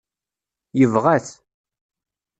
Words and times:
Yebɣa-t. 0.79 1.27